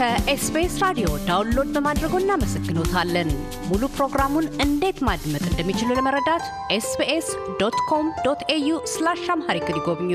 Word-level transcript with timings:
ከኤስቢኤስ 0.00 0.74
ራዲዮ 0.82 1.08
download 1.26 1.68
በማድረጎ 1.74 2.12
እናመሰግኖታለን። 2.20 3.30
ሙሉ 3.66 3.82
ፕሮግራሙን 3.96 4.46
እንዴት 4.64 4.98
ማድመጥ 5.08 5.42
እንደሚችሉ 5.48 5.88
ለመረዳት 5.98 6.44
ኤስቢኤስ 6.76 7.28
dot 7.60 7.78
com 7.90 8.06
dot 8.26 8.42
au 8.54 8.78
slash 8.92 9.24
Amharic 9.34 9.66
ይጎብኙ። 9.72 10.12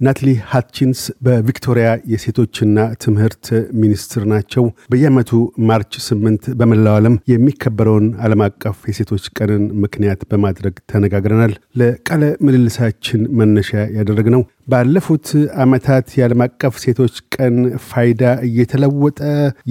ናትሊ 0.00 0.28
ሃትቺንስ 0.50 1.00
በቪክቶሪያ 1.24 1.88
የሴቶችና 2.12 2.86
ትምህርት 3.04 3.46
ሚኒስትር 3.82 4.22
ናቸው። 4.32 4.64
በየዓመቱ 4.90 5.30
ማርች 5.68 5.92
ስምንት 6.06 6.44
በመላው 6.60 6.96
ዓለም 6.98 7.18
የሚከበረውን 7.32 8.06
ዓለም 8.24 8.42
አቀፍ 8.46 8.78
የሴቶች 8.90 9.26
ቀንን 9.38 9.64
ምክንያት 9.84 10.22
በማድረግ 10.30 10.74
ተነጋግረናል። 10.92 11.52
ለቃለ 11.80 12.24
ምልልሳችን 12.46 13.22
መነሻ 13.40 13.70
ያደረግነው 13.98 14.42
ባለፉት 14.71 15.27
ዓመታት 15.63 16.07
የዓለም 16.17 16.41
አቀፍ 16.45 16.75
ሴቶች 16.83 17.15
ቀን 17.35 17.55
ፋይዳ 17.87 18.23
እየተለወጠ 18.47 19.19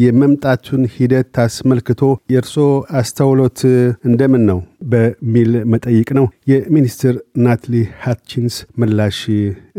የመምጣቱን 0.02 0.84
ሂደት 0.94 1.38
አስመልክቶ 1.44 2.02
የእርስዎ 2.34 2.68
አስተውሎት 3.00 3.60
እንደምን 4.10 4.44
ነው 4.50 4.60
በሚል 4.92 5.52
መጠይቅ 5.74 6.08
ነው። 6.20 6.28
የሚኒስትር 6.52 7.16
ናትሊ 7.46 7.74
ሃትቺንስ 8.04 8.56
ምላሽ 8.82 9.20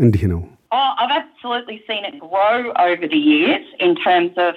እንዲህ 0.04 0.24
ነው። 0.34 0.42
Oh, 0.70 0.88
I've 1.00 1.14
absolutely 1.18 1.78
seen 1.88 2.02
it 2.04 2.16
grow 2.22 2.56
over 2.78 3.06
the 3.08 3.22
years 3.32 3.64
in 3.80 3.92
terms 3.98 4.32
of 4.38 4.52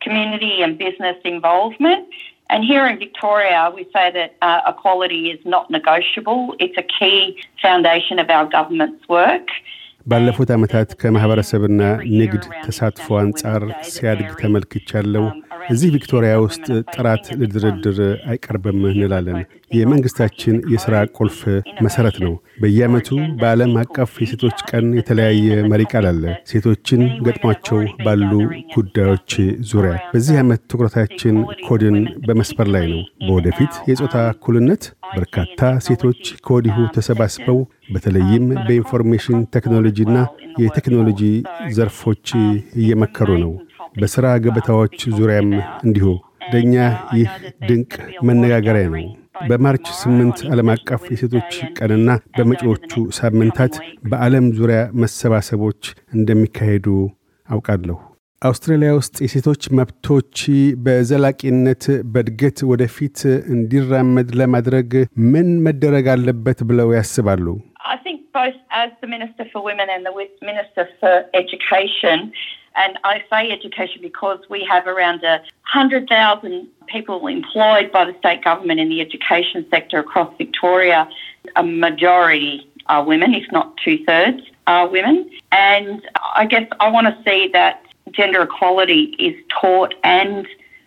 community 0.00 0.62
and 0.62 0.78
business 0.78 1.18
involvement. 1.26 2.04
And 2.50 2.64
here 2.64 2.86
in 2.86 2.98
Victoria, 2.98 3.72
we 3.74 3.82
say 3.92 4.10
that 4.12 4.36
uh, 4.40 4.60
equality 4.68 5.30
is 5.30 5.40
not 5.44 5.70
negotiable. 5.70 6.54
It's 6.60 6.78
a 6.78 6.86
key 6.98 7.18
foundation 7.60 8.18
of 8.18 8.30
our 8.30 8.46
government's 8.48 9.06
work. 9.10 9.48
ባለፉት 10.05 10.49
ዓመታት 10.55 10.89
ከማኅበረሰብና 11.01 11.81
ንግድ 12.19 12.43
ተሳትፎ 12.63 13.07
አንጻር 13.19 13.63
ሲያድግ 13.91 14.29
ተመልክቻለሁ። 14.41 15.25
እዚህ 15.69 15.89
ቪክቶሪያ 15.95 16.33
ውስጥ 16.43 16.65
ጥራት 16.93 17.25
ለድርድር 17.39 17.99
አይቀርብም 18.31 18.79
እንላለን። 18.89 19.39
የመንግሥታችን 19.71 20.55
የሥራ 20.73 20.95
ቁልፍ 21.17 21.39
መሠረት 21.85 22.17
ነው። 22.25 22.33
በየዓመቱ 22.61 23.09
በዓለም 23.41 23.73
አቀፍ 23.81 24.11
የሴቶች 24.23 24.57
ቀን 24.69 24.87
የተለያየ 24.99 25.41
መሪ 25.71 25.83
ቃል 25.91 26.07
አለ። 26.11 26.23
ሴቶችን 26.51 27.03
ገጥሟቸው 27.25 27.79
ባሉ 28.03 28.31
ጉዳዮች 28.75 29.31
ዙሪያ 29.71 29.93
በዚህ 30.13 30.37
ዓመት 30.41 30.63
ትኩረታችን 30.71 31.37
ኮድን 31.67 31.97
በመስበር 32.25 32.69
ላይ 32.75 32.85
ነው። 32.93 33.01
በወደፊት 33.25 33.73
የጾታ 33.91 34.15
እኩልነት 34.33 34.83
በርካታ 35.15 35.57
ሴቶች 35.85 36.21
ከወዲሁ 36.45 36.77
ተሰባስበው 36.95 37.59
በተለይም 37.93 38.45
በኢንፎርሜሽን 38.67 39.39
ቴክኖሎጂና 39.55 40.17
የቴክኖሎጂ 40.61 41.21
ዘርፎች 41.75 42.27
እየመከሩ 42.81 43.29
ነው። 43.43 43.51
በሥራ 43.95 44.27
ገበታዎች 44.43 44.97
ዙሪያም 45.17 45.49
እንዲሁ። 45.85 46.07
ለእኛ 46.51 46.75
ይህ 47.17 47.31
ድንቅ 47.67 47.91
መነጋገሪያ 48.27 48.85
ነው። 48.93 49.07
በማርች 49.49 49.85
ስምንት 49.99 50.39
ዓለም 50.51 50.69
አቀፍ 50.73 51.03
የሴቶች 51.11 51.51
ቀንና 51.77 52.09
በመጪዎቹ 52.35 52.91
ሳምንታት 53.17 53.75
በዓለም 54.09 54.47
ዙሪያ 54.57 54.79
መሰባሰቦች 55.01 55.81
እንደሚካሄዱ 56.13 56.87
አውቃለሁ። 57.47 57.97
አውስትራሊያ 58.41 58.91
ውስጥ 58.97 59.15
የሴቶች 59.23 59.63
መብቶች 59.77 60.37
በዘላቂነት 60.85 61.83
በእድገት 62.13 62.59
ወደፊት 62.71 63.19
እንዲራመድ 63.55 64.29
ለማድረግ 64.39 64.91
ምን 65.33 65.49
መደረግ 65.65 66.07
አለበት 66.13 66.61
ብለው 66.69 66.89
ያስባሉ? 66.97 67.45
I 68.30 68.30
think 68.30 68.32
both 68.32 68.54
as 68.70 68.92
the 69.00 69.08
Minister 69.08 69.46
for 69.52 69.64
Women 69.64 69.88
and 69.90 70.06
the 70.06 70.12
Minister 70.40 70.88
for 71.00 71.24
Education, 71.34 72.32
and 72.76 72.96
I 73.02 73.24
say 73.28 73.50
education 73.50 73.98
because 74.00 74.38
we 74.48 74.64
have 74.70 74.86
around 74.86 75.24
a 75.24 75.42
100,000 75.74 76.68
people 76.86 77.26
employed 77.26 77.90
by 77.90 78.04
the 78.04 78.14
state 78.20 78.44
government 78.44 78.78
in 78.78 78.88
the 78.90 79.00
education 79.00 79.66
sector 79.70 79.98
across 79.98 80.32
Victoria. 80.38 81.08
A 81.56 81.64
majority 81.64 82.70
are 82.86 83.02
women, 83.02 83.34
if 83.34 83.50
not 83.50 83.76
two 83.84 84.04
thirds 84.04 84.42
are 84.68 84.86
women. 84.86 85.28
And 85.50 86.00
I 86.36 86.46
guess 86.46 86.68
I 86.78 86.88
want 86.88 87.08
to 87.08 87.22
see 87.28 87.50
that 87.54 87.82
gender 88.12 88.42
equality 88.42 89.16
is 89.18 89.34
taught 89.60 89.96
and 90.04 90.46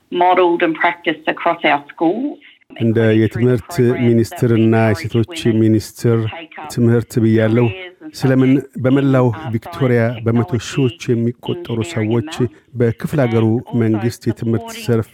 modelled 0.09 0.63
and 0.63 0.73
practiced 0.73 1.27
across 1.27 1.59
our 1.66 1.85
schools. 1.89 2.39
እንደ 2.83 3.00
የትምህርት 3.19 3.75
ሚኒስትርና 4.07 4.75
የሴቶች 4.89 5.41
ሚኒስትር 5.61 6.19
ትምህርት 6.72 7.12
ብያለሁ። 7.22 7.66
ስለምን 8.14 8.50
በመላው 8.82 9.26
ቪክቶሪያ 9.52 10.02
በመቶ 10.25 10.50
ሺዎች 10.66 11.00
የሚቆጠሩ 11.10 11.78
ሰዎች 11.92 12.32
በክፍለ 12.75 13.20
አገሩ 13.25 13.47
መንግሥት 13.80 14.22
የትምህርት 14.28 14.69
ዘርፍ 14.84 15.10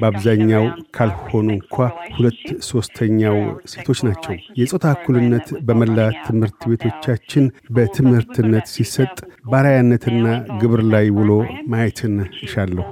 በአብዛኛው 0.00 0.64
ካልሆኑ 0.96 1.48
እንኳ 1.56 1.76
ሁለት 2.14 2.40
ሦስተኛው 2.68 3.38
ሴቶች 3.72 4.00
ናቸው። 4.08 4.32
የጾታ 4.60 4.92
እኩልነት 4.96 5.48
በመላ 5.68 5.98
ትምህርት 6.26 6.60
ቤቶቻችን 6.72 7.44
በትምህርትነት 7.76 8.68
ሲሰጥ 8.74 9.16
ባሪያነትና 9.52 10.24
ግብር 10.62 10.82
ላይ 10.94 11.08
ውሎ 11.18 11.30
ማየትን 11.68 12.14
እሻለሁ። 12.44 12.86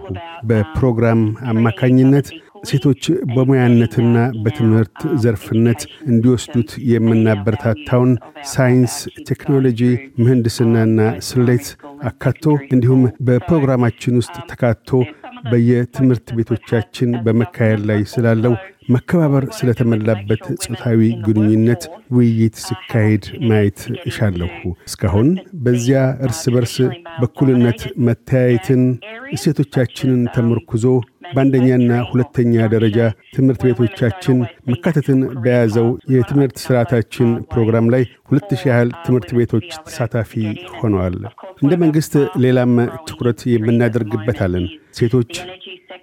በፕሮግራም 0.49 1.23
አማካኝነት 1.53 2.29
ሴቶች 2.69 3.03
በሙያነትና 3.35 4.15
በትምህርት 4.45 4.95
ዘርፍነት 5.23 5.81
እንዲወስዱት 6.09 6.71
የምናበረታታውን 6.93 8.13
ሳይንስ፣ 8.53 8.95
ቴክኖሎጂ፣ 9.29 9.81
ምህንድስናና 10.23 10.99
ስሌት 11.29 11.69
አካቶ 12.11 12.45
እንዲሁም 12.75 13.03
በፕሮግራማችን 13.29 14.19
ውስጥ 14.21 14.37
ተካቶ 14.51 14.91
በየትምህርት 15.51 16.29
ቤቶቻችን 16.37 17.11
በመካሄድ 17.25 17.83
ላይ 17.89 18.01
ስላለው 18.13 18.55
መከባበር 18.95 19.45
ስለተሞላበት 19.57 20.43
ጾታዊ 20.65 21.01
ግንኙነት 21.25 21.83
ውይይት 22.17 22.57
ሲካሄድ 22.65 23.25
ማየት 23.49 23.81
እሻለሁ። 24.09 24.51
እስካሁን 24.89 25.29
በዚያ 25.65 26.03
እርስ 26.27 26.43
በርስ 26.55 26.75
በኩልነት 27.21 27.81
መተያየትን 28.07 28.83
እሴቶቻችንን 29.37 30.23
ተመርኩዞ 30.37 30.85
በአንደኛና 31.35 31.93
ሁለተኛ 32.11 32.67
ደረጃ 32.75 32.99
ትምህርት 33.37 33.63
ቤቶቻችን 33.69 34.39
መካተትን 34.71 35.21
በያዘው 35.43 35.89
የትምህርት 36.15 36.57
ስርዓታችን 36.65 37.31
ፕሮግራም 37.53 37.91
ላይ 37.95 38.03
ሁለት 38.29 38.51
ሺህ 38.55 38.69
ያህል 38.71 38.91
ትምህርት 39.07 39.31
ቤቶች 39.39 39.69
ተሳታፊ 39.87 40.33
ሆነዋል። 40.79 41.17
እንደ 41.63 41.75
መንግሥት 41.83 42.15
ሌላም 42.45 42.73
ትኩረት 43.09 43.43
የምናደርግበታለን። 43.53 44.67
ሴቶች 44.95 45.33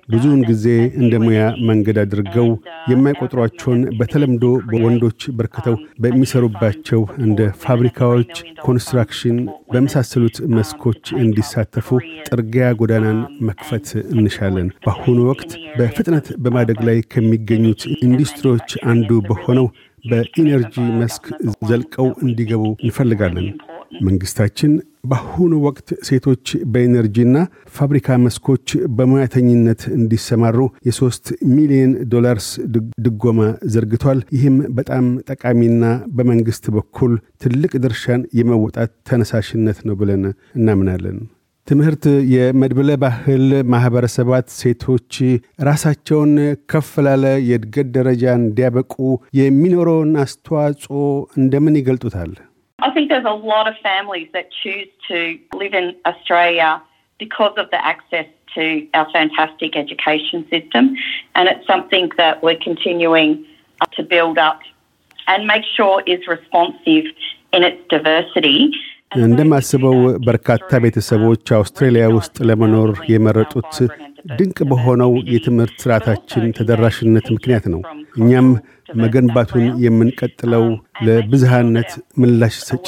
ብዙውን 0.08 0.42
ጊዜ 0.48 0.66
እንደ 1.02 1.14
ሙያ 1.24 1.42
መንገድ 1.68 1.98
አድርገው 2.02 2.48
የማይቆጥሯቸውን 2.92 3.82
በተለምዶ 4.00 4.46
በወንዶች 4.70 5.22
በርክተው 5.38 5.76
በሚሰሩባቸው 6.04 7.02
እንደ 7.26 7.40
ፋብሪካዎች፣ 7.64 8.34
ኮንስትራክሽን 8.66 9.38
በመሳሰሉት 9.74 10.38
መስኮች 10.56 11.04
እንዲሳተፉ 11.22 11.88
ጥርጊያ 12.28 12.68
ጎዳናን 12.82 13.20
መክፈት 13.50 13.88
እንሻለን። 14.16 14.70
በአሁኑ 14.86 15.20
ወቅት 15.32 15.52
በፍጥነት 15.78 16.28
በማደግ 16.44 16.82
ላይ 16.90 17.00
ከሚገኙት 17.14 17.84
ኢንዱስትሪዎች 18.00 18.72
አንዱ 18.94 19.22
በሆነው 19.30 19.68
በኢነርጂ 20.04 20.76
መስክ 21.02 21.26
ዘልቀው 21.70 22.10
እንዲገቡ 22.26 22.64
እንፈልጋለን። 22.86 23.48
መንግሥታችን 24.06 24.72
በአሁኑ 25.04 25.54
ወቅት 25.66 25.88
ሴቶች 26.08 26.44
በኢነርጂና 26.74 27.38
ፋብሪካ 27.78 28.18
መስኮች 28.24 28.68
በሙያተኝነት 28.98 29.82
እንዲሰማሩ 29.96 30.58
የሶስት 30.88 31.26
ሚሊዮን 31.54 31.94
ዶላርስ 32.14 32.48
ድጎማ 33.06 33.40
ዘርግቷል። 33.74 34.20
ይህም 34.36 34.58
በጣም 34.78 35.06
ጠቃሚና 35.32 35.84
በመንግሥት 36.18 36.68
በኩል 36.76 37.14
ትልቅ 37.44 37.72
ድርሻን 37.86 38.24
የመወጣት 38.40 38.94
ተነሳሽነት 39.10 39.82
ነው 39.90 39.98
ብለን 40.02 40.24
እናምናለን። 40.58 41.18
ትምህርት 41.68 42.06
የመድብለ 42.34 42.90
ባህል 43.04 43.44
ማኅበረሰባት 43.74 44.48
ሴቶች 44.58 45.12
ራሳቸውን 45.68 46.34
ከፍ 46.72 46.90
ላለ 47.06 47.26
የእድገት 47.50 47.92
ደረጃ 47.98 48.24
እንዲያበቁ 48.40 48.96
የሚኖረውን 49.40 50.12
አስተዋጽኦ 50.24 50.98
እንደምን 51.38 51.78
ይገልጡታል? 51.80 52.34
I 52.80 52.92
think 52.92 53.10
there's 53.10 53.26
a 53.26 53.40
lot 53.46 53.68
of 53.68 53.76
families 53.82 54.30
that 54.34 54.50
choose 54.54 54.88
to 55.08 55.18
live 55.54 55.74
in 55.74 55.96
Australia 56.06 56.82
because 57.20 57.54
of 57.58 57.70
the 57.72 57.84
access 57.84 58.26
to 58.56 58.88
our 58.94 59.10
fantastic 59.12 59.76
education 59.76 60.46
system, 60.50 60.96
and 61.36 61.48
it's 61.48 61.66
something 61.66 62.12
that 62.18 62.44
we're 62.44 62.58
continuing 62.58 63.46
to 63.92 64.04
build 64.04 64.38
up 64.40 64.60
and 65.28 65.48
make 65.48 65.64
sure 65.76 66.04
is 66.06 66.28
responsive 66.28 67.06
in 67.54 67.64
its 67.64 67.82
diversity. 67.90 68.58
እንደማስበው 69.24 69.98
በርካታ 70.28 70.70
ቤተሰቦች 70.84 71.44
አውስትራሊያ 71.58 72.06
ውስጥ 72.16 72.36
ለመኖር 72.50 72.90
የመረጡት 73.12 73.74
ድንቅ 74.40 74.58
በሆነው 74.70 75.12
የትምህርት 75.34 75.76
ስርዓታችን 75.84 76.54
ተደራሽነት 76.58 77.28
ምክንያት 77.36 77.66
ነው። 77.74 77.82
እኛም 78.22 78.48
መገንባቱን 79.02 79.66
የምንቀጥለው 79.86 80.66
ለብዝሃነት 80.96 81.92
ምላሽ 82.22 82.56
ሰጪ 82.68 82.88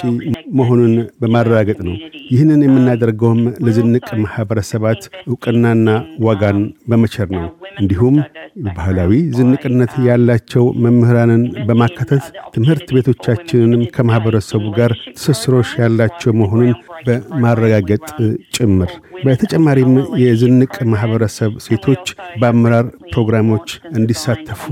መሆኑን 0.58 0.94
በማረጋገጥ 1.22 1.80
ነው። 1.88 1.96
ይህንን 2.32 2.62
የምናደርገውም 2.66 3.42
ለዝንቅ 3.66 4.06
ማኅበረሰባት 4.24 5.02
ዕውቅናና 5.26 5.88
ዋጋን 6.26 6.60
በመቸር 6.90 7.30
ነው። 7.36 7.46
እንዲሁም 7.82 8.18
ባህላዊ 8.70 9.12
ዝንቅነት 9.38 9.94
ያላቸው 10.08 10.66
መምህራንን 10.84 11.42
በማካተት 11.68 12.26
ትምህርት 12.56 12.88
ቤቶቻችንንም 12.96 13.84
ከማኅበረሰቡ 13.96 14.64
ጋር 14.78 14.92
ትስስሮች 15.18 15.72
ያላቸው 15.82 16.34
መሆኑን 16.42 16.72
በማረጋገጥ 17.08 18.06
ጭምር። 18.56 18.92
በተጨማሪም 19.26 19.92
የዝንቅ 20.22 20.74
ማኅበረሰብ 20.94 21.52
ሴቶች 21.66 22.06
በአመራር 22.42 22.86
ፕሮግራሞች 23.12 23.68
እንዲሳተፉ 23.98 24.64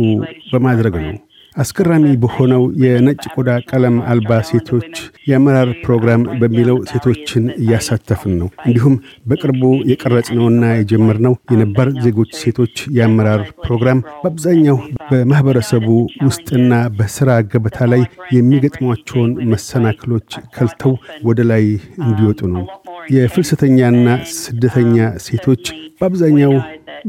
በማድረግ 0.52 0.96
ነው። 1.04 1.14
አስገራሚ 1.56 2.06
በሆነው 2.22 2.64
የነጭ 2.84 3.24
ቆዳ 3.34 3.50
ቀለም 3.70 3.96
አልባ 4.12 4.40
ሴቶች 4.48 4.94
የአመራር 5.28 5.70
ፕሮግራም 5.84 6.22
በሚለው 6.40 6.78
ሴቶችን 6.92 7.44
እያሳተፍን 7.58 8.34
ነው። 8.40 8.50
እንዲሁም 8.66 8.96
በቅርቡ 9.30 9.62
የቀረጽነውና 9.92 10.64
የጀመርነው 10.74 11.36
የነባር 11.54 11.90
ዜጎች 12.06 12.32
ሴቶች 12.42 12.76
የአመራር 12.98 13.44
ፕሮግራም 13.66 14.02
በአብዛኛው 14.16 14.80
በማኅበረሰቡ 15.12 15.88
ውስጥና 16.28 16.72
በሥራ 16.98 17.40
ገበታ 17.52 17.88
ላይ 17.94 18.04
የሚገጥሟቸውን 18.38 19.32
መሰናክሎች 19.54 20.30
ከልተው 20.56 20.96
ወደ 21.24 21.42
ላይ 21.52 21.66
እንዲወጡ 22.04 22.42
ነው። 22.56 22.66
የፍልሰተኛና 23.14 24.08
ስደተኛ 24.38 24.98
ሴቶች 25.26 25.64
በአብዛኛው 26.00 26.54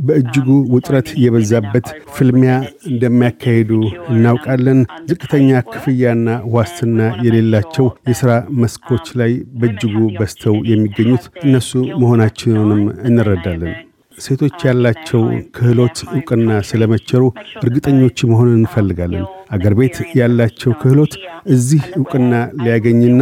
በእጅጉ 0.03 0.49
ውጥረት 0.75 1.09
የበዛበት 1.23 1.87
ፍልሚያ 2.15 2.53
እንደሚያካሂዱ 2.91 3.71
እናውቃለን። 4.13 4.81
ዝቅተኛ 5.11 5.61
ክፍያና 5.73 6.27
ዋስትና 6.55 6.99
የሌላቸው 7.27 7.89
የሥራ 8.11 8.31
መስኮች 8.63 9.09
ላይ 9.21 9.33
በእጅጉ 9.61 9.97
በዝተው 10.19 10.57
የሚገኙት 10.71 11.27
እነሱ 11.45 11.71
መሆናችንንም 12.01 12.83
እንረዳለን። 13.09 13.75
ሴቶች 14.17 14.59
ያላቸው 14.67 15.23
ክህሎት 15.57 15.99
ዕውቅና 16.13 16.51
ስለመቸሩ 16.69 17.23
እርግጠኞች 17.63 18.19
መሆን 18.31 18.51
እንፈልጋለን። 18.55 19.25
አገር 19.55 19.75
ቤት 19.81 19.97
ያላቸው 20.21 20.73
ክህሎት 20.83 21.15
እዚህ 21.55 21.83
ዕውቅና 21.99 22.33
ሊያገኝና 22.63 23.21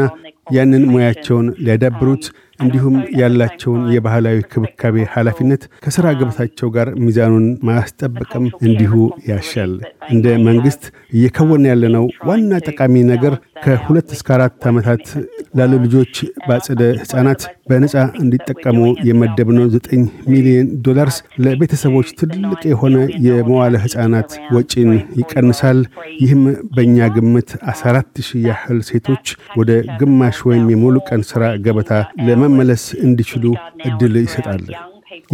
ያንን 0.53 0.85
ሙያቸውን 0.93 1.47
ሊያዳብሩት 1.65 2.25
እንዲሁም 2.63 2.97
ያላቸውን 3.21 3.83
የባህላዊ 3.95 4.39
ክብካቤ 4.53 5.05
ኃላፊነት 5.15 5.63
ከሥራ 5.85 6.07
ገበታቸው 6.19 6.69
ጋር 6.77 6.89
ሚዛኑን 7.05 7.47
ማስጠበቅም 7.69 8.47
እንዲሁ 8.67 8.95
ያሻል። 9.29 9.73
እንደ 10.13 10.27
መንግሥት 10.47 10.85
እየከወን 11.15 11.65
ያለነው 11.71 12.07
ዋና 12.29 12.61
ጠቃሚ 12.69 12.95
ነገር 13.13 13.35
ከሁለት 13.65 14.09
እስከ 14.17 14.29
አራት 14.37 14.63
ዓመታት 14.71 15.05
ላሉ 15.55 15.73
ልጆች 15.83 16.15
በአጸደ 16.47 16.83
ሕፃናት 17.01 17.41
በነፃ 17.71 17.95
እንዲጠቀሙ 18.23 18.79
የመደብነው 19.09 19.67
ዘጠኝ 19.75 20.03
ሚሊዮን 20.31 20.69
ዶላርስ 20.87 21.17
ለቤተሰቦች 21.45 22.09
ትልቅ 22.21 22.61
የሆነ 22.71 22.97
የመዋለ 23.27 23.75
ሕፃናት 23.85 24.31
ወጪን 24.57 24.91
ይቀንሳል። 25.21 25.81
ይህም 26.23 26.43
በእኛ 26.75 27.09
ግምት 27.17 27.51
14 27.73 28.23
ሺህ 28.29 28.47
ያህል 28.49 28.81
ሴቶች 28.91 29.27
ወደ 29.61 29.71
ግማሽ 30.01 30.39
ወይም 30.49 30.67
የሙሉ 30.73 30.97
ቀን 31.09 31.23
ሥራ 31.31 31.45
ገበታ 31.67 31.93
ለመመለስ 32.27 32.87
እንዲችሉ 33.07 33.45
ዕድል 33.89 34.17
ይሰጣል። 34.23 34.65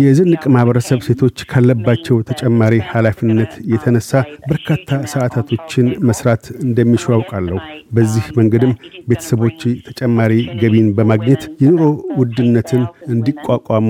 የዝንቅ 0.03 0.43
ማኅበረሰብ 0.55 0.99
ሴቶች 1.07 1.39
ካለባቸው 1.51 2.17
ተጨማሪ 2.29 2.75
ኃላፊነት 2.91 3.53
የተነሳ 3.73 4.11
በርካታ 4.49 4.99
ሰዓታቶችን 5.13 5.87
መስራት 6.09 6.45
እንደሚሹ 6.65 7.07
አውቃለሁ። 7.17 7.59
በዚህ 7.93 8.27
መንገድም 8.39 8.73
ቤተሰቦች 9.09 9.61
ተጨማሪ 9.89 10.33
ገቢን 10.63 10.89
በማግኘት 10.99 11.45
የኑሮ 11.65 11.85
ውድነትን 12.21 12.85
እንዲቋቋሙ 13.09 13.89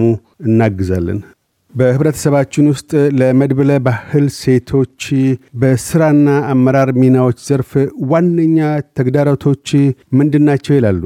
እናግዛለን። 0.49 1.21
በህብረተሰባችን 1.75 2.69
ውስጥ 2.73 2.91
ለመድብለ 3.19 3.73
ባህል 3.87 4.27
ሴቶች 4.39 5.03
በስራና 5.61 6.29
አመራር 6.53 6.91
ሚናዎች 7.01 7.39
ዘርፍ 7.49 7.73
ዋነኛ 8.11 8.59
ተግዳሮቶች 8.99 9.67
ምንድናቸው 10.19 10.75
ይላሉ? 10.77 11.03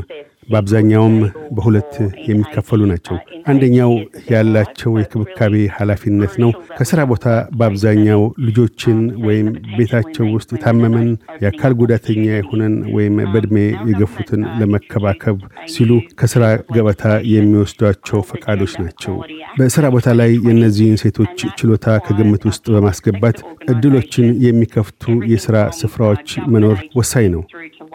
በአብዛኛውም 0.48 1.16
በሁለት 1.56 1.92
የሚከፈሉ 2.26 2.80
ናቸው። 2.90 3.16
አንደኛው 3.46 3.92
ያላቸው 4.32 4.92
የክብካቤ 5.00 5.54
ኃላፊነት 5.76 6.34
ነው። 6.42 6.50
ከሥራ 6.78 7.00
ቦታ 7.10 7.26
በአብዛኛው 7.58 8.22
ልጆችን 8.46 8.98
ወይም 9.26 9.48
ቤታቸው 9.76 10.26
ውስጥ 10.34 10.50
የታመመን 10.54 11.08
የአካል 11.42 11.72
ጉዳተኛ 11.80 12.24
የሆነን 12.34 12.76
ወይም 12.96 13.16
በዕድሜ 13.26 13.56
የገፉትን 13.90 14.42
ለመከባከብ 14.60 15.38
ሲሉ 15.74 15.90
ከሥራ 16.20 16.44
ገበታ 16.74 17.02
የሚወስዷቸው 17.34 18.20
ፈቃዶች 18.30 18.74
ናቸው። 18.82 19.16
በሥራ 19.58 19.84
ቦታ 19.94 20.08
ላይ 20.18 20.32
የእነዚህን 20.46 21.00
ሴቶች 21.02 21.30
ችሎታ 21.58 21.86
ከግምት 22.06 22.42
ውስጥ 22.48 22.64
በማስገባት 22.74 23.38
ዕድሎችን 23.70 24.26
የሚከፍቱ 24.46 25.02
የሥራ 25.32 25.56
ስፍራዎች 25.78 26.28
መኖር 26.52 26.78
ወሳኝ 26.96 27.26
ነው። 27.34 27.42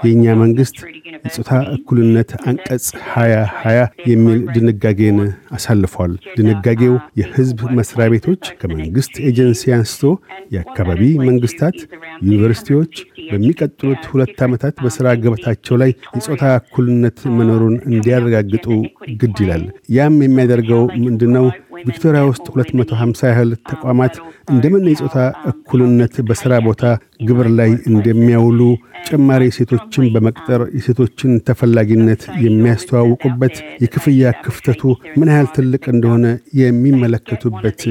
የእኛ 0.04 0.34
መንግሥት 0.42 0.78
የጾታ 1.26 1.52
እኩልነት 1.76 2.30
አንቀጽ 2.44 2.86
2020 3.14 3.82
የሚል 4.12 4.40
ድንጋጌን 4.56 5.20
አሳልፏል። 5.56 6.12
ድንጋጌው 6.38 6.96
የሕዝብ 7.22 7.62
መስሪያ 7.80 8.08
ቤቶች 8.14 8.44
ከመንግሥት 8.62 9.16
ኤጀንሲ 9.30 9.72
አንስቶ 9.78 10.04
የአካባቢ 10.56 11.02
መንግሥታት፣ 11.28 11.78
ዩኒቨርሲቲዎች 12.26 12.94
በሚቀጥሉት 13.30 14.04
ሁለት 14.12 14.40
ዓመታት 14.46 14.76
በሥራ 14.84 15.08
ገበታቸው 15.24 15.78
ላይ 15.82 15.92
የጾታ 16.18 16.44
እኩልነት 16.60 17.20
መኖሩን 17.38 17.76
እንዲያረጋግጡ 17.90 18.66
ግድ 19.22 19.38
ይላል። 19.46 19.66
ያም 19.98 20.18
የሚያደርገው 20.26 20.84
ምንድነው? 21.04 21.48
ቪክቶሪያ 21.82 22.22
ውስጥ 22.30 22.46
250 22.54 23.30
ያህል 23.30 23.52
ተቋማት 23.70 24.16
እንደምን 24.52 24.86
የጾታ 24.92 25.18
እኩልነት 25.52 26.16
በሥራ 26.28 26.54
ቦታ 26.66 26.84
ግብር 27.28 27.48
ላይ 27.60 27.72
እንደሚያውሉ 27.90 28.60
ጭማሪ 29.08 29.44
ሴቶችን 29.56 30.06
በመቅጠር 30.14 30.62
የሴቶችን 30.76 31.32
ተፈላጊነት 31.48 32.22
የሚያስተዋውቁበት 32.44 33.56
የክፍያ 33.84 34.32
ክፍተቱ 34.44 34.82
ምን 35.20 35.32
ያህል 35.34 35.48
ትልቅ 35.56 35.84
እንደሆነ 35.94 36.26
የሚመለከቱበት 36.62 37.82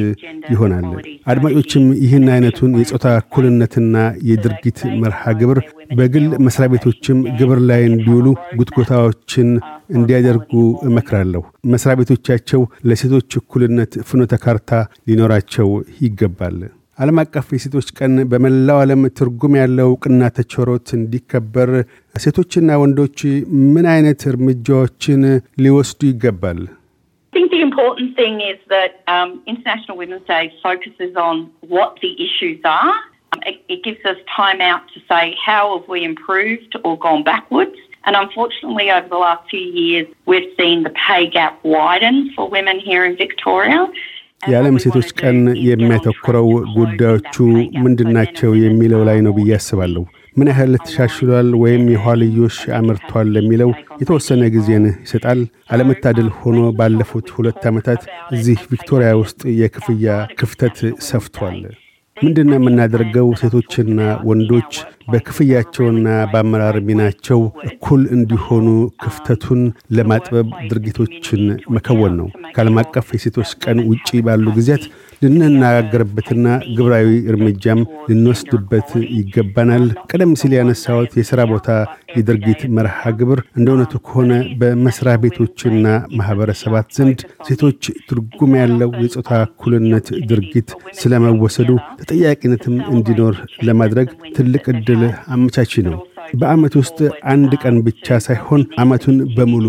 ይሆናል። 0.52 0.86
አድማጮችም 1.32 1.84
ይህን 2.02 2.26
አይነቱን 2.34 2.72
የጾታ 2.80 3.06
እኩልነትና 3.20 3.96
የድርጊት 4.30 4.80
መርሃ 5.02 5.32
ግብር 5.40 5.60
በግል 5.98 6.26
መስሪያ 6.46 6.68
ቤቶችም 6.72 7.20
ግብር 7.38 7.60
ላይ 7.68 7.82
እንዲውሉ 7.90 8.26
ጉትጎታዎችን 8.58 9.50
እንዲያደርጉ 9.94 10.52
እመክራለሁ። 10.88 11.42
መስሪያ 11.72 11.94
ቤቶቻቸው 12.00 12.60
ለሴቶች 12.88 13.38
እኩልነት 13.40 13.94
ፍኖተ 14.08 14.34
ካርታ 14.42 14.72
ሊኖራቸው 15.08 15.70
ይገባል። 16.02 16.58
ዓለም 17.03 17.17
አቀፍ 17.21 17.47
የሴቶች 17.55 17.87
ቀን 17.97 18.13
በመላው 18.31 18.79
ዓለም 18.83 19.01
ትርጉም 19.19 19.53
ያለው 19.59 19.87
እውቅና 19.91 20.21
ተቸሮት 20.37 20.87
እንዲከበር 20.97 21.69
ሴቶችና 22.23 22.77
ወንዶች 22.81 23.19
ምን 23.75 23.87
አይነት 23.93 24.21
እርምጃዎችን 24.31 25.23
ሊወስዱ 25.65 26.01
ይገባል? 26.11 26.61
I 27.33 27.35
think 27.35 27.49
the 27.55 27.63
important 27.69 28.09
thing 28.19 28.35
is 28.51 28.59
that 28.75 28.91
um, 29.07 29.29
International 29.53 29.95
Women's 30.01 30.27
Day 30.33 30.43
focuses 30.67 31.13
on 31.27 31.35
what 31.73 31.91
the 32.03 32.11
issues 32.25 32.59
are. 32.63 32.93
Um, 33.31 33.39
it, 33.51 33.57
it 33.67 33.79
gives 33.87 34.03
us 34.11 34.19
time 34.41 34.61
out 34.61 34.83
to 34.93 34.99
say 35.09 35.23
how 35.47 35.63
have 35.75 35.87
we 35.93 36.03
improved 36.03 36.73
or 36.85 36.93
gone 37.07 37.23
backwards. 37.23 37.79
And 38.05 38.15
unfortunately, 38.15 38.91
over 38.91 39.07
the 39.07 39.21
last 39.27 39.49
few 39.49 39.67
years, 39.83 40.07
we've 40.27 40.51
seen 40.59 40.83
the 40.83 40.93
pay 41.05 41.23
gap 41.27 41.59
widen 41.63 42.17
for 42.35 42.49
women 42.49 42.79
here 42.79 43.03
in 43.05 43.15
Victoria. 43.17 43.79
የዓለም 44.40 44.76
ሴቶች 44.82 45.08
ቀን 45.20 45.38
የሚያተኩረው 45.66 46.46
ጉዳዮቹ 46.76 47.34
ምንድናቸው 47.84 48.50
የሚለው 48.60 49.02
ላይ 49.08 49.18
ነው 49.26 49.32
ብዬ 49.38 49.50
አስባለሁ። 49.56 50.02
ምን 50.36 50.48
ያህል 50.50 50.72
ተሻሽሏል 50.82 51.48
ወይም 51.62 51.84
የኋልዮሽ 51.92 52.58
አምርቷል 52.76 53.28
ለሚለው 53.36 53.70
የተወሰነ 54.02 54.42
ጊዜን 54.54 54.84
ይሰጣል። 54.98 55.40
አለመታደል 55.72 56.28
ሆኖ 56.38 56.58
ባለፉት 56.78 57.28
ሁለት 57.36 57.62
ዓመታት 57.70 58.02
እዚህ 58.36 58.60
ቪክቶሪያ 58.72 59.10
ውስጥ 59.22 59.40
የክፍያ 59.60 60.06
ክፍተት 60.40 60.78
ሰፍቷል። 61.08 61.58
ምንድን 62.16 62.54
የምናደርገው? 62.54 63.28
ሴቶችና 63.40 63.98
ወንዶች 64.28 64.72
በክፍያቸውና 65.08 66.06
በአመራር 66.32 66.76
ሚናቸው 66.88 67.40
እኩል 67.68 68.02
እንዲሆኑ 68.16 68.66
ክፍተቱን 69.02 69.60
ለማጥበብ 69.96 70.48
ድርጊቶችን 70.70 71.42
መከወን 71.76 72.14
ነው። 72.20 72.28
ከዓለም 72.54 72.78
አቀፍ 72.82 73.08
የሴቶች 73.14 73.52
ቀን 73.64 73.80
ውጪ 73.90 74.08
ባሉ 74.26 74.46
ጊዜያት 74.58 74.84
ልንነጋገርበትና 75.22 76.46
ግብራዊ 76.76 77.08
እርምጃም 77.30 77.80
ልንወስድበት 78.10 78.88
ይገባናል። 79.16 79.84
ቀደም 80.10 80.32
ሲል 80.40 80.52
ያነሳሁት 80.56 81.12
የሥራ 81.18 81.40
ቦታ 81.50 81.70
የድርጊት 82.16 82.60
መርሃ 82.76 83.00
ግብር 83.18 83.40
እንደ 83.58 83.66
እውነቱ 83.72 83.94
ከሆነ 84.06 84.32
በመስሪያ 84.60 85.14
ቤቶችና 85.22 85.86
ማኅበረሰባት 86.18 86.86
ዘንድ 86.98 87.18
ሴቶች 87.48 87.80
ትርጉም 88.08 88.52
ያለው 88.60 88.92
የጾታ 89.02 89.30
እኩልነት 89.46 90.06
ድርጊት 90.30 90.68
ስለመወሰዱ 91.00 91.70
ተጠያቂነትም 92.00 92.76
እንዲኖር 92.92 93.34
ለማድረግ 93.68 94.08
ትልቅ 94.36 94.64
ዕድል 94.72 94.97
አመቻቺ 95.28 95.82
ነው። 95.88 95.96
በዓመት 96.34 96.74
ውስጥ 96.80 96.98
አንድ 97.32 97.52
ቀን 97.62 97.76
ብቻ 97.86 98.18
ሳይሆን 98.26 98.62
ዓመቱን 98.78 99.18
በሙሉ 99.36 99.66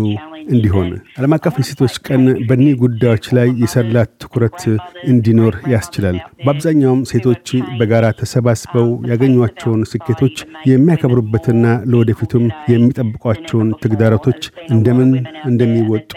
እንዲሆን 0.50 0.88
ዓለም 1.18 1.32
አቀፍ 1.36 1.54
የሴቶች 1.60 1.94
ቀን 2.06 2.22
በእኒህ 2.48 2.74
ጉዳዮች 2.80 3.26
ላይ 3.36 3.48
የሰላ 3.62 4.04
ትኩረት 4.22 4.60
እንዲኖር 5.10 5.54
ያስችላል። 5.72 6.16
በአብዛኛውም 6.44 7.02
ሴቶች 7.10 7.46
በጋራ 7.78 8.06
ተሰባስበው 8.20 8.88
ያገኟቸውን 9.10 9.82
ስኬቶች 9.92 10.36
የሚያከብሩበትና 10.70 11.64
ለወደፊቱም 11.90 12.44
የሚጠብቋቸውን 12.72 13.70
ተግዳሮቶች 13.82 14.42
እንደምን 14.70 15.12
እንደሚወጡ 15.44 16.12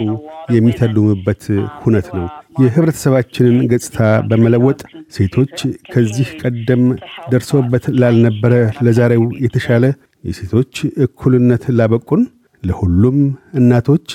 የሚተልሙበት 0.55 1.43
ሁነት 1.83 2.07
ነው። 2.17 2.25
የህብረተሰባችንን 2.63 3.67
ገጽታ 3.71 3.99
በመለወጥ 4.29 4.79
ሴቶች 5.11 5.55
ከዚህ 5.93 6.27
ቀደም 6.41 6.83
ደርሶበት 7.31 7.85
ላልነበረ 8.01 8.53
ለዛሬው 8.85 9.23
የተሻለ 9.45 9.85
የሴቶች 10.23 10.73
እኩልነት 11.05 11.63
ላበቁን 11.77 12.21
ለሁሉም 12.63 13.17
እናቶች፣ 13.59 14.07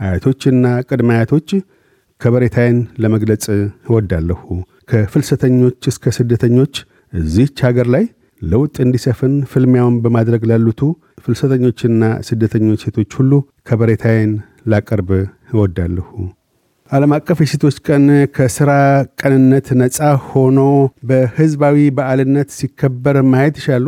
አያቶችና 0.00 0.66
ቅድመ 0.88 1.10
አያቶች 1.14 1.48
ከበሬታዬን 2.20 2.78
ለመግለጽ 3.02 3.44
እወዳለሁ። 3.88 4.40
ከፍልሰተኞች 4.92 5.80
እስከ 5.90 6.12
ስደተኞች 6.16 6.74
እዚህች 7.12 7.58
አገር 7.68 7.88
ላይ 7.94 8.04
ለውጥ 8.42 8.74
እንዲሰፍን 8.84 9.34
ፍልሚያውን 9.50 9.96
በማድረግ 10.02 10.42
ላሉቱ 10.50 10.80
ፍልሰተኞችና 11.24 12.02
ስደተኞች 12.28 12.82
ሴቶች 12.86 13.12
ሁሉ 13.18 13.32
ከበሬታዬን 13.68 14.32
ላቀርብ 14.72 15.10
እወዳለሁ። 15.52 16.08
ዓለም 16.90 17.12
አቀፍ 17.16 17.38
የሴቶች 17.42 17.76
ቀን 17.86 18.04
ከሥራ 18.36 18.70
ቀንነት 19.20 19.66
ነፃ 19.80 19.98
ሆኖ 20.28 20.58
በሕዝባዊ 21.08 21.76
በዓልነት 21.96 22.48
ሲከበር 22.58 23.16
ማየት 23.32 23.56
ይሻሉ? 23.60 23.86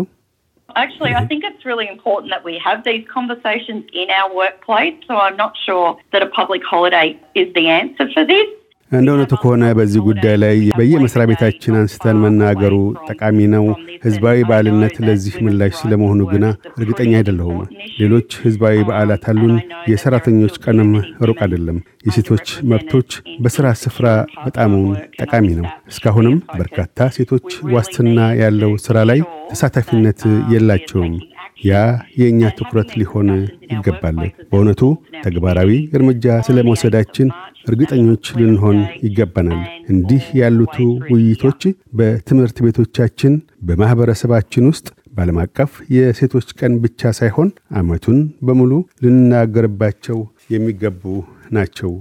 Actually, 0.77 1.11
I 1.11 1.21
mm-hmm. 1.21 1.29
think 1.29 1.45
it's 1.45 1.65
really 1.65 1.89
important 1.89 2.31
that 2.31 2.45
we 2.45 2.59
have 2.59 2.85
these 2.85 3.07
conversations 3.09 3.85
in 3.93 4.11
our 4.11 4.35
workplace. 4.35 4.95
So 5.07 5.17
I'm 5.17 5.37
not 5.37 5.57
sure 5.57 5.99
that 6.13 6.23
a 6.23 6.27
public 6.27 6.63
holiday 6.65 7.21
is 7.35 7.53
the 7.55 7.69
answer 7.69 8.11
for 8.13 8.25
this. 8.25 8.47
እንደ 8.93 9.09
እውነቱ 9.11 9.33
ከሆነ 9.41 9.65
በዚህ 9.79 10.01
ጉዳይ 10.07 10.37
ላይ 10.43 10.57
በየመስሪያ 10.79 11.25
ቤታችን 11.31 11.75
አንስተን 11.81 12.17
መናገሩ 12.23 12.75
ጠቃሚ 13.07 13.39
ነው። 13.53 13.65
ህዝባዊ 14.05 14.39
በዓልነት 14.49 14.95
ለዚህ 15.07 15.35
ምላሽ 15.47 15.73
ስለመሆኑ 15.81 16.21
ግና 16.33 16.47
እርግጠኛ 16.73 17.13
አይደለሁም። 17.21 17.61
ሌሎች 18.01 18.31
ህዝባዊ 18.45 18.77
በዓላት 18.89 19.25
አሉን። 19.33 19.55
የሰራተኞች 19.91 20.57
ቀንም 20.65 20.91
ሩቅ 21.29 21.39
አይደለም። 21.47 21.79
የሴቶች 22.07 22.47
መብቶች 22.71 23.11
በሥራ 23.41 23.67
ስፍራ 23.83 24.07
በጣሙን 24.45 24.89
ጠቃሚ 25.21 25.49
ነው። 25.61 25.69
እስካሁንም 25.93 26.37
በርካታ 26.59 26.89
ሴቶች 27.17 27.49
ዋስትና 27.75 28.19
ያለው 28.43 28.73
ሥራ 28.87 28.99
ላይ 29.11 29.21
ተሳታፊነት 29.51 30.23
የላቸውም። 30.55 31.15
ያ 31.61 31.73
የእኛ 32.21 32.43
ትኩረት 32.59 32.91
ሊሆን 33.01 33.29
ይገባል። 33.73 34.19
በእውነቱ 34.51 34.83
ተግባራዊ 35.25 35.71
እርምጃ 35.97 36.37
ስለ 36.47 36.59
መውሰዳችን 36.69 37.29
እርግጠኞች 37.67 38.27
ልንሆን 38.39 38.79
ይገባናል። 39.07 39.61
እንዲህ 39.93 40.25
ያሉቱ 40.41 40.77
ውይይቶች 41.13 41.63
በትምህርት 41.99 42.59
ቤቶቻችን፣ 42.67 43.33
በማኅበረሰባችን 43.69 44.69
ውስጥ 44.71 44.87
በዓለም 45.15 45.41
አቀፍ 45.43 45.73
የሴቶች 45.95 46.49
ቀን 46.59 46.75
ብቻ 46.83 47.11
ሳይሆን 47.19 47.49
ዓመቱን 47.77 48.19
በሙሉ 48.47 48.73
ልንናገርባቸው 49.05 50.19
የሚገቡ 50.51 51.03
ናቸው። 51.51 51.93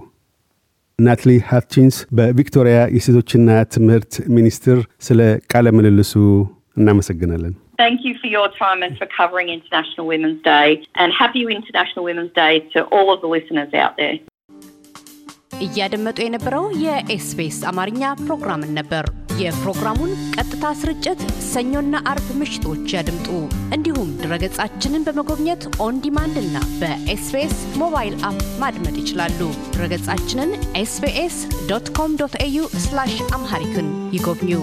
ናትሊ 0.99 1.31
ሃትቺንስ 1.49 1.97
በቪክቶሪያ 2.17 2.77
የሴቶችና 2.95 3.49
ትምህርት 3.73 4.13
ሚኒስትር፣ 4.35 4.77
ስለ 5.01 5.19
ቃለ 5.51 5.67
ምልልሱ 5.75 6.13
እናመሰግናለን። 6.77 7.53
Thank 7.79 8.03
you 8.03 8.13
for 8.17 8.27
your 8.27 8.49
time 8.53 8.83
and 8.83 8.97
for 8.97 9.07
covering 9.07 9.47
International 9.49 10.05
Women's 10.05 10.41
Day. 10.43 10.85
And 10.95 11.13
happy 11.13 11.43
International 11.51 12.03
Women's 12.03 12.33
Day 12.33 12.59
to 12.73 12.83
all 12.85 13.13
of 13.13 13.21
the 13.21 13.27
listeners 13.27 13.73
out 13.73 13.95
there. 13.97 14.17
እያደመጡ 15.61 16.17
የነበረው 16.23 16.65
የኤስቢኤስ 16.83 17.57
አማርኛ 17.69 18.11
ፕሮግራምን 18.19 18.71
ነበር። 18.79 19.05
የፕሮግራሙን 19.41 20.11
ቀጥታ 20.35 20.65
ስርጭት 20.81 21.19
ሰኞና 21.49 22.01
አርብ 22.11 22.27
ምሽቶች 22.41 22.93
ያድምጡ። 22.95 23.27
እንዲሁም 23.75 24.13
ድረገጻችንን 24.23 25.05
በመጎብኘት 25.07 25.65
on 25.85 25.97
demand 26.05 26.37
እና 26.43 26.57
በኤስቢኤስ 26.81 27.57
ሞባይል 27.81 28.15
app 28.29 28.39
ማድመጥ 28.63 28.95
ይችላሉ። 29.01 29.39
ድረገጻችንን 29.75 30.53
ኤስቢኤስ 30.83 31.37
dot 31.71 31.89
com 31.99 32.15
dot 32.21 32.37
au 32.47 32.63
አምሃሪክን 33.33 33.89
ይጎብኙ። 34.13 34.53